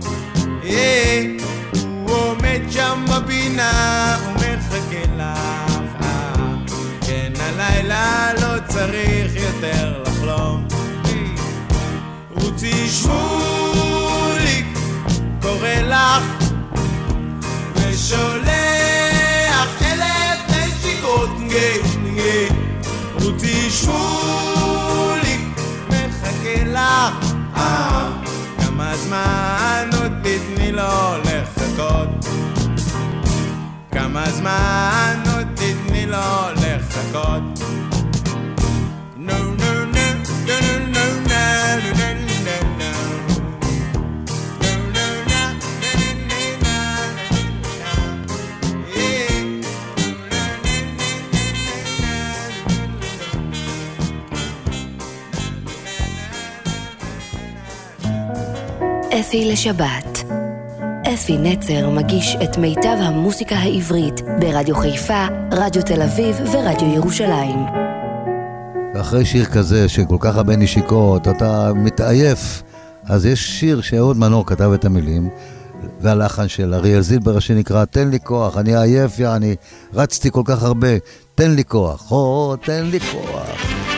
אה, 0.64 1.26
הוא 1.74 2.10
עומד 2.10 2.62
שם 2.70 3.06
בפינה 3.08 4.18
ומחכה 4.26 5.06
לך 5.18 6.06
כן 7.02 7.34
הלילה 7.40 8.34
לא 8.42 8.60
צריך 8.68 9.32
יותר 9.36 10.04
לחלום. 10.04 10.68
רוצי 12.42 12.88
שמוליק 12.88 14.78
קורא 15.42 15.76
לך 15.88 16.24
ושולח 17.76 18.62
אלף 19.82 20.50
נשיקות. 20.50 21.30
רוצי 23.22 23.70
שמוליק 23.70 25.42
מחכה 25.90 26.64
לך 26.66 27.35
כמה 28.58 28.96
זמן 28.98 29.90
עוד 30.02 30.12
תתני 30.24 30.72
לו 30.72 31.18
לחכות? 31.24 32.26
כמה 33.92 34.30
זמן 34.32 35.24
עוד 35.36 35.48
תתני 35.56 36.06
לו 36.06 36.52
לחכות 36.56 37.60
אפי 59.20 59.46
לשבת. 59.46 60.24
אפי 61.14 61.38
נצר 61.38 61.90
מגיש 61.90 62.38
את 62.44 62.58
מיטב 62.58 62.98
המוסיקה 63.00 63.56
העברית 63.56 64.22
ברדיו 64.40 64.76
חיפה, 64.76 65.26
רדיו 65.52 65.82
תל 65.82 66.02
אביב 66.02 66.36
ורדיו 66.52 66.88
ירושלים. 66.94 67.60
ואחרי 68.96 69.26
שיר 69.26 69.46
כזה, 69.46 69.90
שכל 69.90 70.18
כך 70.20 70.36
הרבה 70.36 70.56
נשיקות, 70.56 71.28
אתה 71.28 71.72
מתעייף, 71.76 72.64
אז 73.06 73.26
יש 73.26 73.60
שיר 73.60 73.82
שאהוד 73.82 74.18
מנור 74.18 74.46
כתב 74.46 74.72
את 74.74 74.86
המילים, 74.86 75.30
והלחן 76.02 76.48
של 76.48 76.74
אריאל 76.74 77.02
זילבר 77.02 77.40
שנקרא 77.40 77.86
תן 77.86 78.10
לי 78.10 78.20
כוח, 78.20 78.58
אני 78.58 78.78
עייף, 78.78 79.20
יעני, 79.20 79.56
רצתי 79.94 80.32
כל 80.32 80.44
כך 80.46 80.64
הרבה, 80.64 80.98
תן 81.36 81.52
לי 81.52 81.64
כוח, 81.64 82.12
או, 82.12 82.56
תן 82.62 82.86
לי 82.86 83.00
כוח. 83.00 83.95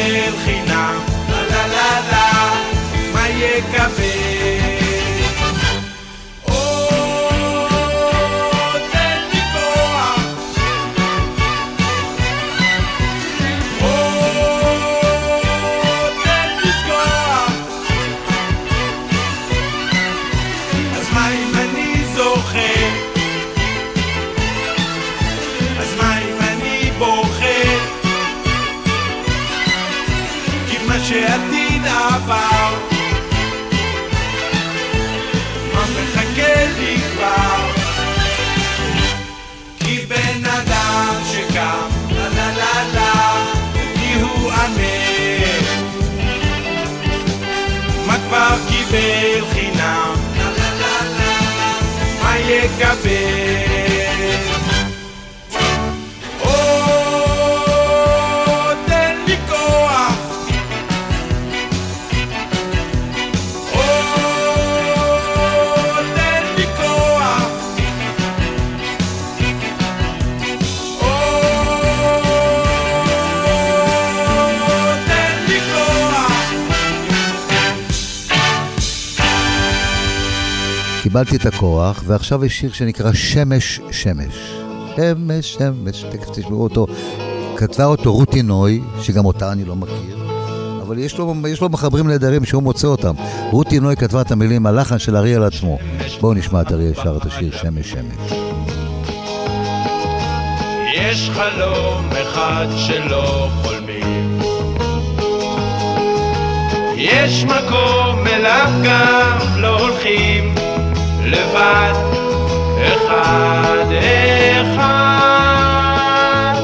el 0.00 0.32
gimnasio. 0.44 0.69
קיבל 48.90 49.44
חינם. 49.52 50.14
מה 52.22 52.38
יקבל 52.38 53.69
קיבלתי 81.12 81.36
את 81.36 81.46
הכוח, 81.46 82.02
ועכשיו 82.06 82.44
יש 82.44 82.58
שיר 82.58 82.72
שנקרא 82.72 83.12
שמש 83.12 83.80
שמש. 83.90 84.52
שמש 84.96 85.52
שמש, 85.54 86.04
תכף 86.10 86.30
תשמעו 86.32 86.62
אותו. 86.62 86.86
כתבה 87.56 87.84
אותו 87.84 88.12
רותי 88.12 88.42
נוי, 88.42 88.80
שגם 89.02 89.24
אותה 89.24 89.52
אני 89.52 89.64
לא 89.64 89.76
מכיר, 89.76 90.28
אבל 90.82 90.98
יש 90.98 91.18
לו, 91.18 91.34
יש 91.48 91.60
לו 91.60 91.68
מחברים 91.68 92.08
נהדרים 92.08 92.44
שהוא 92.44 92.62
מוצא 92.62 92.86
אותם. 92.86 93.14
רותי 93.50 93.80
נוי 93.80 93.96
כתבה 93.96 94.20
את 94.20 94.30
המילים, 94.30 94.66
הלחן 94.66 94.98
של 94.98 95.16
אריאל 95.16 95.42
עצמו. 95.42 95.78
בואו 96.20 96.34
נשמע 96.34 96.60
את 96.60 96.72
אריאל 96.72 96.94
שר 96.94 97.16
את 97.16 97.26
השיר 97.26 97.56
שמש 97.56 97.90
שמש. 97.90 98.32
יש 100.94 101.30
חלום 101.30 102.04
אחד 102.22 102.66
שלא 102.76 103.48
חולמים 103.62 104.38
יש 106.96 107.44
מקום 107.44 108.26
אליו 108.26 108.70
גם 108.84 109.38
לא 109.56 109.80
הולכים 109.80 110.59
לבד 111.30 111.92
אחד 112.86 113.86
אחד. 114.60 116.54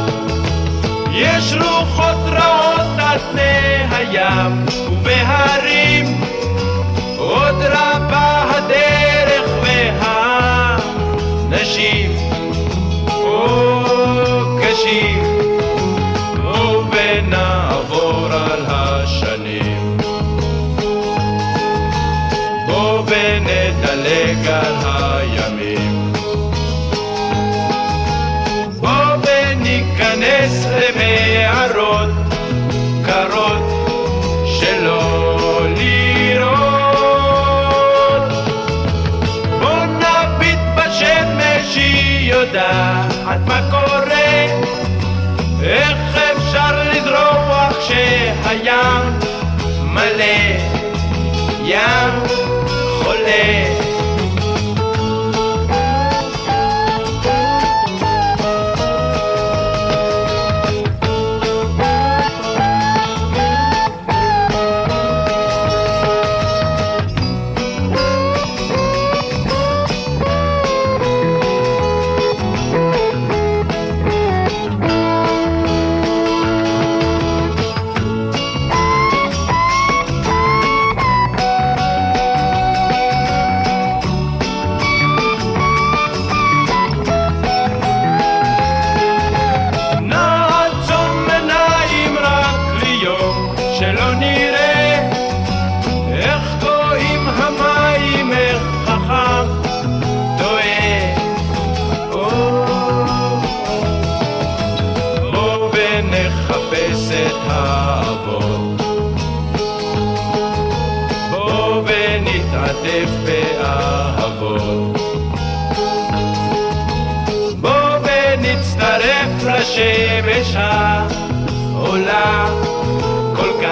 יש 1.10 1.54
רוחות 1.54 2.16
רעות 2.26 2.98
על 2.98 3.18
פני 3.18 3.86
הים 3.90 4.66
ובהרים 4.92 5.65
jolé. 53.04 53.65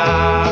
כל 0.05 0.43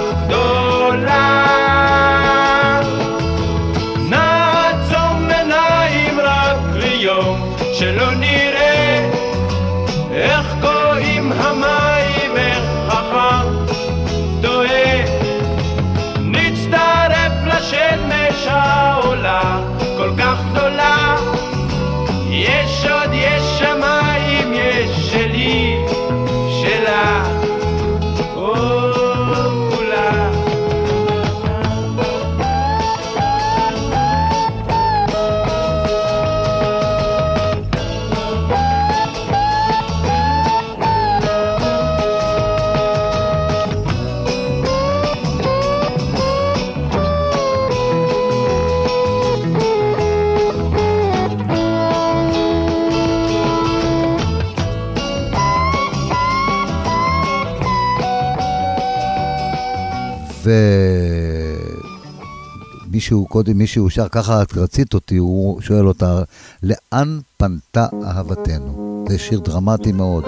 ומישהו 63.13 63.27
קודם, 63.27 63.59
מישהו 63.59 63.91
שר 63.91 64.09
ככה, 64.09 64.43
את 64.43 64.57
רצית 64.57 64.95
אותי, 64.95 65.17
הוא 65.17 65.61
שואל 65.61 65.89
אותה, 65.89 66.23
לאן 66.63 67.19
פנתה 67.37 67.87
אהבתנו? 68.05 69.05
זה 69.09 69.19
שיר 69.19 69.41
דרמטי 69.41 69.93
מאוד, 69.93 70.25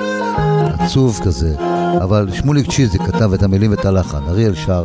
עצוב 0.78 1.20
כזה, 1.24 1.55
אבל 2.03 2.28
שמוליק 2.32 2.70
צ'יזי 2.70 2.99
כתב 2.99 3.32
את 3.32 3.43
המילים 3.43 3.70
ואת 3.70 3.85
הלחן, 3.85 4.22
אריאל 4.28 4.55
שר. 4.55 4.85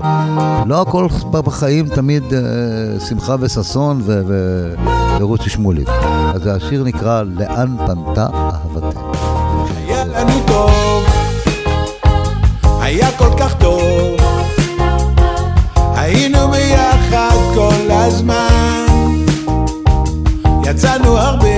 לא 0.66 0.82
הכל 0.82 1.08
בחיים 1.32 1.90
תמיד 1.96 2.24
אה, 2.34 3.00
שמחה 3.00 3.36
וששון 3.40 4.02
ו- 4.06 4.22
ו- 4.28 4.76
ורוצי 5.20 5.50
שמוליק. 5.50 5.90
אז 6.34 6.48
השיר 6.48 6.84
נקרא 6.84 7.24
לאן 7.24 7.78
פנתה 7.78 8.28
אהבתנו. 8.34 9.12
היה 9.78 10.06
לנו 10.06 10.48
טוב, 10.48 11.04
היה 12.82 13.18
כל 13.18 13.32
כך 13.40 13.56
טוב, 13.56 14.19
הזמן. 18.10 18.86
יצאנו 20.66 21.18
הרבה 21.18 21.49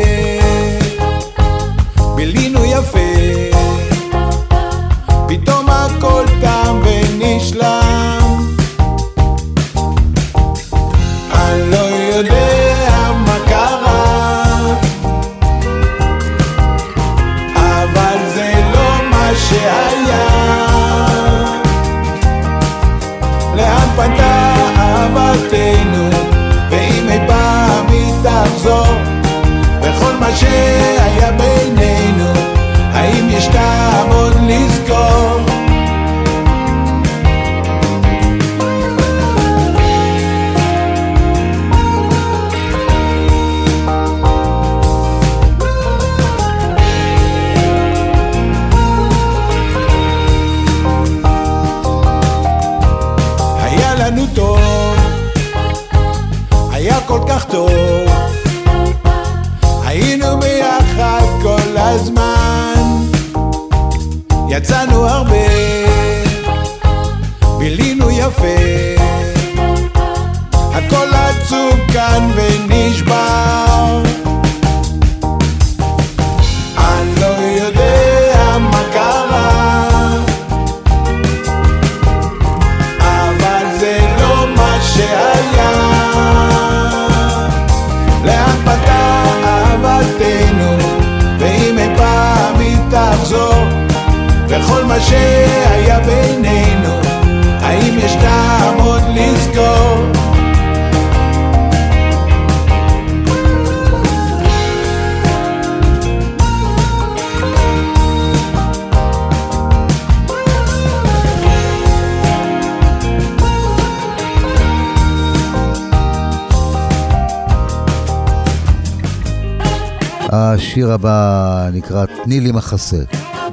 השיר 120.72 120.91
הבא 120.91 121.69
נקרא 121.74 122.05
תני 122.24 122.39
לי 122.39 122.51
מחסה. 122.51 122.97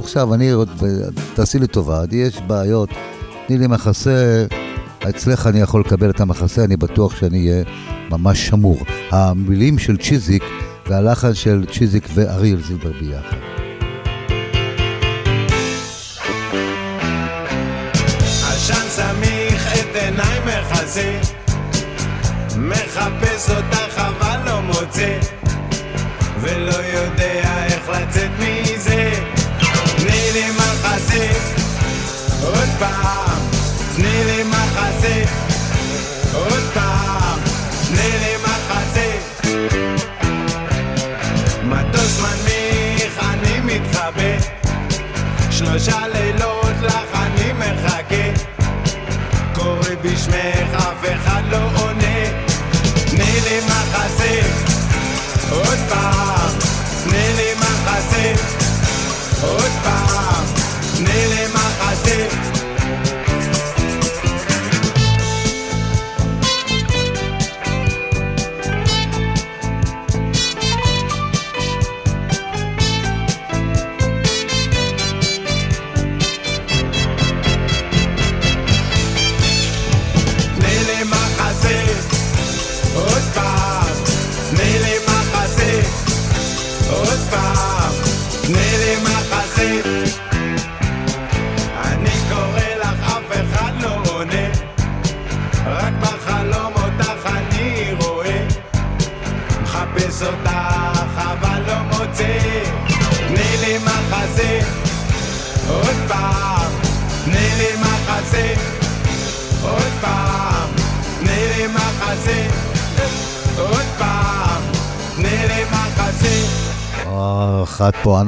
עכשיו, 0.05 0.35
אני 0.35 0.53
תעשי 1.35 1.59
לי 1.59 1.67
טובה, 1.67 2.03
יש 2.13 2.41
בעיות, 2.47 2.89
תני 3.47 3.59
לי 3.59 3.67
מחסה, 3.67 4.47
אצלך 5.09 5.47
אני 5.47 5.61
יכול 5.61 5.81
לקבל 5.81 6.11
את 6.11 6.21
המחסה, 6.21 6.65
אני 6.65 6.77
בטוח 6.77 7.17
שאני 7.17 7.51
אהיה 7.51 7.65
ממש 8.11 8.47
שמור. 8.47 8.79
המילים 9.11 9.79
של 9.79 9.97
צ'יזיק 9.97 10.43
והלחן 10.87 11.35
של 11.35 11.65
צ'יזיק 11.73 12.09
ואריאל 12.15 12.63
זילבר 12.63 12.93
ביחד. 13.01 13.37
מחפש 22.57 23.51
אותך 23.51 23.99
אבל 23.99 24.39
לא 24.47 24.63
מוצא 24.63 25.38
ולא 26.41 26.77
יודע 26.77 27.65
איך 27.65 27.89
לצאת 27.89 28.31
מזה. 28.39 29.11
תני 29.97 30.31
לי 30.33 30.51
מחסה 30.51 31.27
עוד 32.43 32.69
פעם 32.79 33.39
תני 33.97 34.25
לי 34.25 34.43
מחסה 34.43 35.23
עוד 36.35 36.63
פעם 36.75 37.39
תני 37.89 38.11
לי 38.21 38.35
מחסה 38.43 39.11
מטוס 41.65 42.21
מנמיך 42.21 43.21
אני 43.23 43.61
מתחבא. 43.65 44.59
שלושה 45.51 45.99
לילות 46.13 46.77
לך 46.83 47.15
אני 47.15 47.53
מחכה. 47.53 48.45
קורא 49.55 49.95
בשמך 50.03 50.75
אף 50.75 51.05
אחד 51.13 51.43
לא 51.51 51.71
עונה. 51.75 52.19
תני 53.11 53.41
לי 53.45 53.61
מחסה 53.67 54.41
עוד 55.51 55.79
פעם 55.89 56.28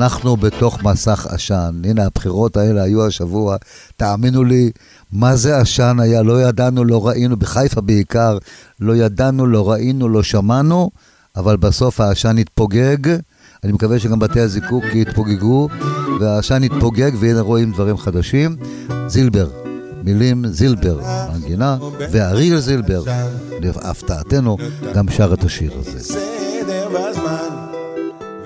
אנחנו 0.01 0.37
בתוך 0.37 0.83
מסך 0.83 1.27
עשן. 1.31 1.83
הנה, 1.85 2.07
הבחירות 2.07 2.57
האלה 2.57 2.83
היו 2.83 3.07
השבוע, 3.07 3.57
תאמינו 3.97 4.45
לי, 4.45 4.71
מה 5.13 5.37
זה 5.37 5.59
עשן 5.59 5.97
היה? 6.01 6.23
לא 6.23 6.43
ידענו, 6.43 6.85
לא 6.85 7.09
ראינו, 7.09 7.37
בחיפה 7.37 7.81
בעיקר, 7.81 8.39
לא 8.81 8.97
ידענו, 8.97 9.47
לא 9.47 9.71
ראינו, 9.71 10.09
לא 10.09 10.23
שמענו, 10.23 10.91
אבל 11.37 11.57
בסוף 11.57 12.01
העשן 12.01 12.39
התפוגג. 12.39 13.17
אני 13.65 13.73
מקווה 13.73 13.99
שגם 13.99 14.19
בתי 14.19 14.41
הזיקוק 14.41 14.85
יתפוגגו, 14.95 15.69
והעשן 16.21 16.65
יתפוגג 16.65 17.11
והנה 17.21 17.41
רואים 17.41 17.73
דברים 17.73 17.99
חדשים. 17.99 18.57
זילבר, 19.07 19.51
מילים 20.05 20.47
זילבר, 20.47 21.01
מנגינה, 21.33 21.79
ואריאל 22.13 22.61
זילבר, 22.61 23.03
להפתעתנו, 23.61 24.57
גם 24.95 25.09
שר 25.09 25.35
את 25.35 25.45
השיר 25.45 25.73
הזה. 25.79 26.21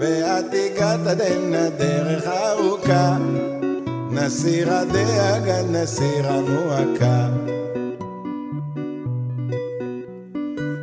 ואת 0.05 0.45
הגעת 0.53 1.07
עדן 1.07 1.55
הדרך 1.55 2.27
ארוכה, 2.27 3.17
נסיר 4.11 4.75
הדאגה, 4.75 5.63
נסיר 5.63 6.27
המועקה. 6.29 7.29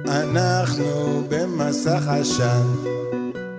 אנחנו 0.07 1.23
במסך 1.29 2.01
עשן, 2.07 2.65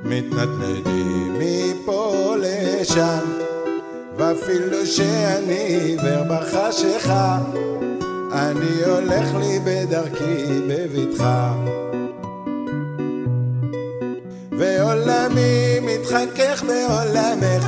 מתנדנדים 0.04 1.38
מפה 1.38 2.34
לשם, 2.40 3.24
ואפילו 4.16 4.86
שאני 4.86 5.54
עיוור 5.54 6.22
בחשיכה, 6.28 7.38
אני 8.32 8.84
הולך 8.86 9.34
לי 9.34 9.58
בדרכי 9.64 10.60
בבטחה. 10.68 11.54
מתחכך 16.12 16.62
בעולמך 16.62 17.66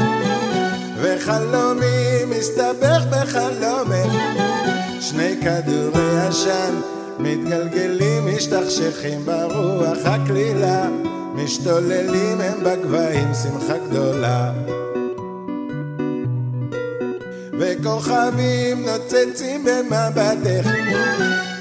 וחלומי 1.01 2.24
מסתבך 2.28 3.05
בחלומך. 3.11 4.12
שני 5.01 5.34
כדורי 5.42 6.20
עשן 6.28 6.74
מתגלגלים 7.18 8.36
משתכשכים 8.36 9.26
ברוח 9.26 9.99
הקלילה 10.05 10.88
משתוללים 11.34 12.40
הם 12.40 12.64
בגבהים 12.64 13.28
שמחה 13.42 13.78
גדולה. 13.88 14.53
וכוכבים 17.59 18.86
נוצצים 18.86 19.64
במבטך 19.64 20.70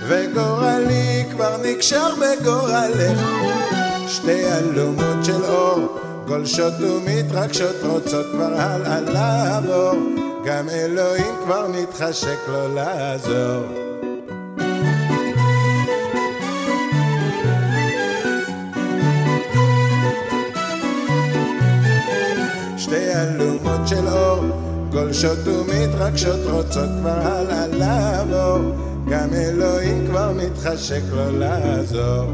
וגורלי 0.08 1.24
כבר 1.32 1.58
נקשר 1.64 2.10
בגורלך. 2.16 3.20
שתי 4.08 4.46
אלומות 4.46 5.26
של 5.26 5.44
אור 5.44 6.03
גולשות 6.28 6.74
ומתרגשות 6.80 7.76
רוצות 7.84 8.26
כבר 8.32 8.54
הלאה 8.54 9.02
לעבור. 9.02 9.94
גם 10.46 10.70
אלוהים 10.70 11.36
כבר 11.44 11.68
מתחשק 11.68 12.38
לו 12.48 12.76
לעזור. 12.76 13.64
שתי 22.78 23.14
אלומות 23.16 23.88
של 23.88 24.08
אור 24.08 24.44
גולשות 24.92 25.48
ומתרגשות 25.48 26.40
רוצות 26.52 26.90
כבר 27.00 27.20
הלאה 27.22 27.68
לעבור. 27.68 28.60
גם 29.10 29.34
אלוהים 29.34 30.08
כבר 30.08 30.32
מתחשק 30.32 31.02
לו 31.12 31.40
לעזור 31.40 32.26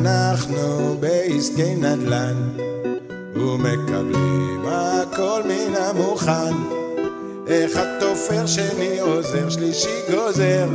אנחנו 0.00 0.96
בעסקי 1.00 1.74
נדל"ן 1.74 2.36
ומקבלים 3.34 4.64
הכל 4.66 5.42
מן 5.44 5.74
המוכן. 5.74 6.54
אחד 7.48 7.86
תופר, 8.00 8.46
שני 8.46 8.98
עוזר, 8.98 9.48
שלישי 9.50 10.00
גוזר 10.10 10.68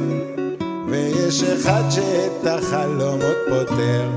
ויש 0.90 1.44
אחד 1.44 1.84
שאת 1.90 2.48
החלומות 2.48 3.38
פותר. 3.50 4.10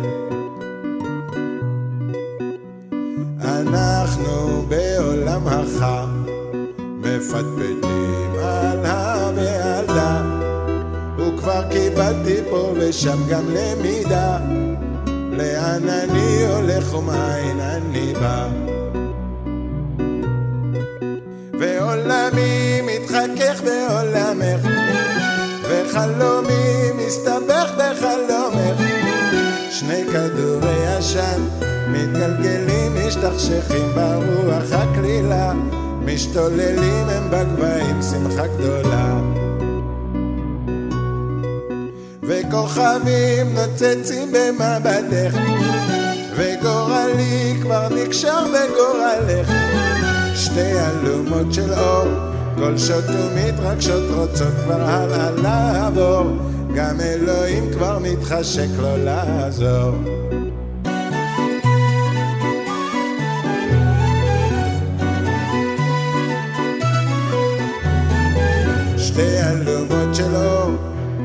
אנחנו 3.41 4.67
בעולם 4.69 5.47
החם 5.47 6.25
מפטפטים 6.79 8.33
על 8.43 8.87
ה 8.87 9.31
ועל 9.37 9.87
דה 9.87 10.23
וכבר 11.19 11.63
קיבלתי 11.71 12.37
פה 12.51 12.73
ושם 12.77 13.19
גם 13.31 13.45
למידה 13.49 14.39
לאן 15.37 15.89
אני 15.89 16.47
הולך 16.47 16.95
ומאין 16.95 17.61
אני 17.61 18.13
בא. 18.21 18.49
ועולמי 21.61 22.81
מתחכך 22.83 23.61
בעולמך 23.65 24.69
וחלומי 25.63 26.93
מסתבך 26.97 27.73
בחלומך. 27.79 28.81
שני 29.71 30.05
כדורי 30.13 30.87
עשן 30.87 31.43
מתגלגלים 31.89 32.93
משתכשכים 33.07 33.89
ברוח 33.95 34.73
הקלילה 34.73 35.53
משתוללים 36.05 37.09
הם 37.09 37.31
בגבהים 37.31 38.03
שמחה 38.03 38.47
גדולה 38.47 39.21
וכוכבים 42.27 43.55
נוצצים 43.55 44.33
במבטך 44.33 45.39
וגורלי 46.37 47.55
כבר 47.63 47.89
נקשר 47.89 48.45
בגורלך. 48.47 49.53
שתי 50.35 50.73
אלומות 50.73 51.55
של 51.55 51.73
אור 51.73 52.09
גולשות 52.59 53.05
ומתרגשות 53.09 54.11
רוצות 54.15 54.55
כבר 54.65 54.81
הלאה 54.81 55.31
לעבור. 55.31 56.27
גם 56.75 57.01
אלוהים 57.01 57.73
כבר 57.73 57.99
מתחשק 57.99 58.69
לו 58.79 58.97
לעזור 58.97 59.95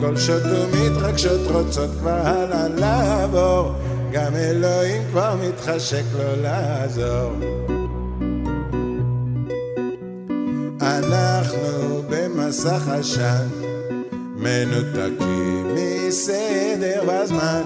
גולשות 0.02 0.44
ומתרגשות 0.46 1.52
רוצות 1.52 1.90
כבר 2.00 2.20
הלאה 2.24 2.68
לעבור 2.68 3.72
גם 4.12 4.36
אלוהים 4.36 5.02
כבר 5.12 5.36
מתחשק 5.36 6.04
לו 6.18 6.42
לעזור. 6.42 7.32
אנחנו 10.82 12.02
במסך 12.10 12.88
עשן 12.88 13.48
מנותקים 14.36 15.76
מסדר 15.76 17.04
והזמן 17.08 17.62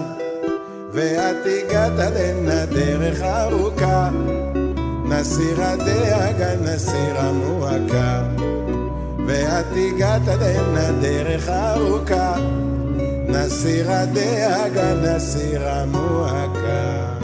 ואת 0.92 1.36
הגעת 1.46 2.12
לנה 2.14 2.66
דרך 2.66 3.22
ארוכה 3.22 4.10
נסיר 5.08 5.62
הדאגה, 5.62 6.56
נסיר 6.56 7.18
המועקה 7.18 8.22
ואת 9.26 9.66
הגעת 9.76 10.22
לנה 10.26 10.92
דרך 11.00 11.48
ארוכה 11.48 12.34
נסיר 13.28 13.90
הדאגה, 13.90 14.94
נסיר 14.94 15.68
המועקה 15.68 17.16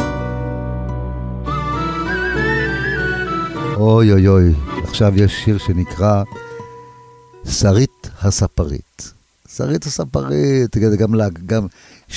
אוי 3.76 4.12
אוי 4.12 4.28
אוי, 4.28 4.54
עכשיו 4.84 5.12
יש 5.16 5.44
שיר 5.44 5.58
שנקרא 5.58 6.22
שרית 7.50 8.10
הספרית. 8.22 9.12
שרית 9.56 9.84
הספרית, 9.84 10.76
גם, 10.76 11.14
גם. 11.46 11.66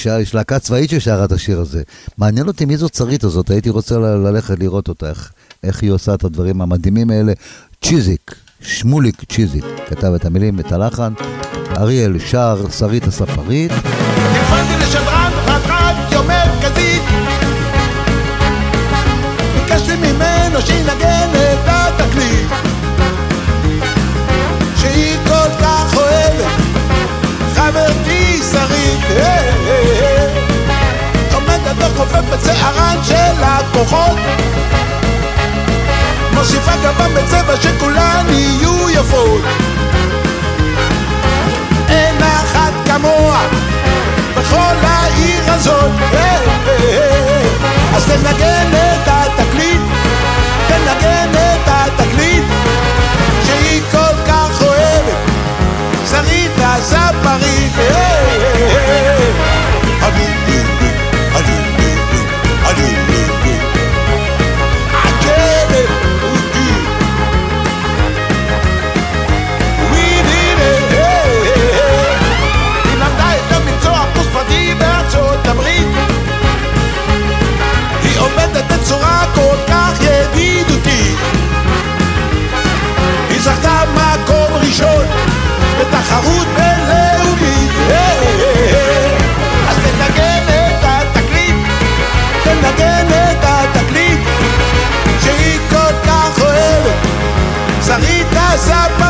יש 0.06 0.36
להקה 0.36 0.60
צבאית 0.60 0.90
ששרה 0.90 1.26
את 1.26 1.32
השיר 1.32 1.60
הזה. 1.60 1.84
מעניין 2.18 2.48
אותי 2.48 2.66
מי 2.66 2.78
זאת 2.78 2.94
שרית 2.96 3.24
הזאת, 3.24 3.50
הייתי 3.50 3.70
רוצה 3.70 3.98
ללכת 3.98 4.60
לראות 4.60 4.88
אותה, 4.88 5.10
איך, 5.10 5.32
איך 5.64 5.82
היא 5.84 5.92
עושה 5.92 6.14
את 6.14 6.24
הדברים 6.24 6.62
המדהימים 6.62 7.10
האלה. 7.10 7.34
צ'יזיק, 7.82 8.36
שמוליק 8.62 9.24
צ'יזיק, 9.32 9.66
כתב 9.90 10.14
את 10.16 10.26
המילים, 10.26 10.60
את 10.60 10.72
הלחן. 10.72 11.14
אריאל 11.78 12.20
שר, 12.20 12.66
שרית 12.78 13.08
הספרית. 13.08 13.72
טלפנתי 13.72 14.86
לשדרן 14.86 15.32
רדיו 15.48 16.24
מרכזית 16.24 17.02
אה, 29.12 29.50
אה, 29.68 29.82
אה. 30.02 31.36
עומדת 31.36 31.76
וחופפת 31.78 32.46
שערן 32.46 32.98
של 33.04 33.44
הכוחות 33.44 34.18
מוסיפה 36.46 36.72
גבם 36.84 37.14
בצבע 37.14 37.56
שכולן 37.62 38.26
יהיו 38.30 38.90
יפות. 38.90 39.42
אין 41.90 42.16
אחת 42.24 42.74
כמוה 42.86 43.48
בכל 44.38 44.76
העיר 44.82 45.44
הזאת. 45.48 45.92
אה, 46.14 46.18
אה, 46.18 46.38
אה. 46.68 47.96
אז 47.96 48.06
תנגן 48.06 48.72
את 48.74 49.08
התקליט 49.08 49.82
תנגן 50.68 51.30
את 51.34 51.68
התקליט 51.68 52.44
שהיא 53.46 53.82
כל 53.92 54.16
כך 54.28 54.62
אוהבת. 54.62 55.18
שרית 56.10 56.52
הספרית 56.58 57.72
בצורה 78.86 79.24
כל 79.36 79.56
כך 79.68 79.92
ידידותית. 80.02 81.18
היא 83.30 83.42
זכתה 83.42 83.82
מקום 83.96 84.58
ראשון 84.62 85.06
בתחרות 85.80 86.48
בינלאומית. 86.48 87.72
אז 89.70 89.76
תנגן 89.76 90.44
את 90.48 90.84
התקליט, 90.84 91.56
תנגן 92.44 93.08
את 93.08 93.44
התקליט 93.44 94.20
שהיא 95.24 95.60
כל 95.70 96.08
כך 96.08 96.42
אוהבת. 96.42 97.08
שרית 97.86 98.28
הספה 98.36 99.05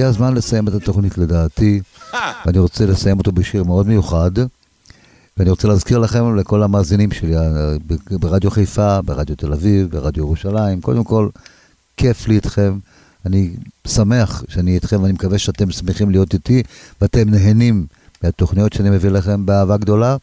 והגיע 0.00 0.08
הזמן 0.08 0.34
לסיים 0.34 0.68
את 0.68 0.74
התוכנית 0.74 1.18
לדעתי, 1.18 1.80
ואני 2.46 2.58
רוצה 2.58 2.86
לסיים 2.86 3.18
אותו 3.18 3.32
בשיר 3.32 3.64
מאוד 3.64 3.86
מיוחד. 3.86 4.30
ואני 5.36 5.50
רוצה 5.50 5.68
להזכיר 5.68 5.98
לכם, 5.98 6.36
לכל 6.36 6.62
המאזינים 6.62 7.12
שלי, 7.12 7.36
אה, 7.36 7.76
ברדיו 8.10 8.50
חיפה, 8.50 9.02
ברדיו 9.02 9.36
תל 9.36 9.52
אביב, 9.52 9.90
ברדיו 9.90 10.22
ירושלים, 10.24 10.80
קודם 10.80 11.04
כל, 11.04 11.28
כיף 11.96 12.28
לי 12.28 12.34
איתכם. 12.34 12.78
אני 13.26 13.50
שמח 13.86 14.44
שאני 14.48 14.74
איתכם, 14.74 15.02
ואני 15.02 15.12
מקווה 15.12 15.38
שאתם 15.38 15.70
שמחים 15.70 16.10
להיות 16.10 16.34
איתי, 16.34 16.62
ואתם 17.00 17.30
נהנים 17.30 17.86
מהתוכניות 18.22 18.72
שאני 18.72 18.90
מביא 18.90 19.10
לכם 19.10 19.46
באהבה 19.46 19.76
גדולה. 19.76 20.16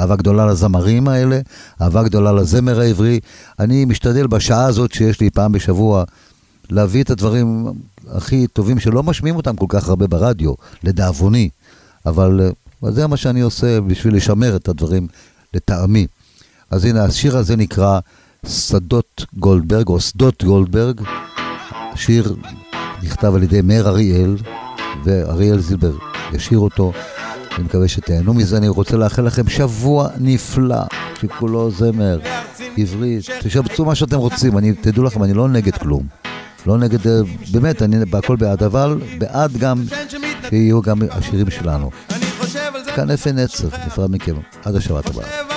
אהבה 0.00 0.16
גדולה 0.16 0.46
לזמרים 0.46 1.08
האלה, 1.08 1.40
אהבה 1.82 2.02
גדולה 2.02 2.32
לזמר 2.32 2.80
העברי. 2.80 3.20
אני 3.58 3.84
משתדל 3.84 4.26
בשעה 4.26 4.64
הזאת 4.64 4.92
שיש 4.92 5.20
לי 5.20 5.30
פעם 5.30 5.52
בשבוע 5.52 6.04
להביא 6.70 7.02
את 7.02 7.10
הדברים 7.10 7.72
הכי 8.10 8.46
טובים 8.46 8.78
שלא 8.78 9.02
משמיעים 9.02 9.36
אותם 9.36 9.56
כל 9.56 9.66
כך 9.68 9.88
הרבה 9.88 10.06
ברדיו, 10.06 10.54
לדאבוני. 10.84 11.48
אבל 12.06 12.40
אה, 12.84 12.90
זה 12.90 13.06
מה 13.06 13.16
שאני 13.16 13.40
עושה 13.40 13.80
בשביל 13.80 14.16
לשמר 14.16 14.56
את 14.56 14.68
הדברים 14.68 15.06
לטעמי. 15.54 16.06
אז 16.70 16.84
הנה, 16.84 17.04
השיר 17.04 17.36
הזה 17.36 17.56
נקרא 17.56 18.00
שדות 18.46 19.26
גולדברג, 19.36 19.88
או 19.88 20.00
שדות 20.00 20.44
גולדברג. 20.44 21.00
השיר 21.92 22.36
נכתב 23.02 23.34
על 23.34 23.42
ידי 23.42 23.62
מאיר 23.62 23.88
אריאל, 23.88 24.36
ואריאל 25.04 25.60
זילבר 25.60 25.92
ישיר 26.32 26.58
אותו. 26.58 26.92
אני 27.56 27.64
מקווה 27.64 27.88
שתהנו 27.88 28.34
מזה, 28.34 28.56
אני 28.56 28.68
רוצה 28.68 28.96
לאחל 28.96 29.22
לכם 29.22 29.48
שבוע 29.48 30.08
נפלא, 30.18 30.82
שכולו 31.20 31.70
זמר, 31.70 32.18
עברית, 32.76 33.24
תשבצו 33.40 33.84
מה 33.84 33.94
שאתם 33.94 34.16
רוצים, 34.16 34.58
אני, 34.58 34.72
תדעו 34.72 35.04
לכם, 35.04 35.24
אני 35.24 35.34
לא 35.34 35.48
נגד 35.48 35.76
כלום. 35.76 36.23
לא 36.66 36.78
נגד, 36.78 37.06
אה, 37.06 37.20
באמת, 37.52 37.82
אני 37.82 38.04
בהכל 38.04 38.36
בעד, 38.36 38.62
אבל 38.62 38.98
בעד 39.18 39.56
גם 39.56 39.82
שיהיו 40.48 40.82
גם 40.82 40.98
השירים 41.10 41.50
שלנו. 41.50 41.90
כאן 42.96 43.10
אפי 43.10 43.32
נצר, 43.32 43.68
נפרד 43.86 44.10
מכם, 44.10 44.34
עד 44.64 44.76
השבת 44.76 45.06
הבאה. 45.06 45.53